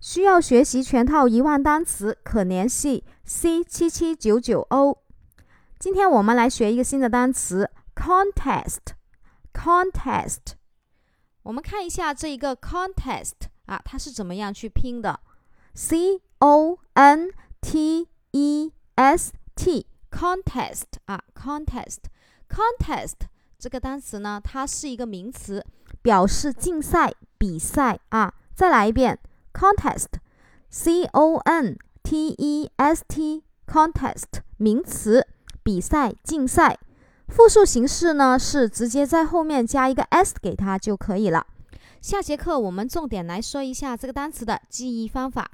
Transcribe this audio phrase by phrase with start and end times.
[0.00, 5.02] 需要学习全套一万单词，可联系 C 七七九九 O。
[5.78, 8.78] 今天我们来学一个新的单词 contest。
[9.52, 10.54] contest，
[11.42, 13.34] 我们看一下这一个 contest
[13.66, 15.20] 啊，它是怎么样去拼的
[15.74, 17.30] ？C O N
[17.60, 23.16] T E S T contest 啊，contest，contest
[23.58, 25.62] 这个单词呢，它是一个名词，
[26.00, 28.32] 表示竞赛、比赛啊。
[28.54, 29.18] 再来一遍。
[29.52, 35.26] Contest，C O N T E S T，contest 名词，
[35.62, 36.78] 比赛、竞赛。
[37.28, 41.46] 复数形式呢是直接在后面加一个 s 给它就可以了。
[42.00, 45.48] 下节课我们重点来说一下这个单词的记忆方法。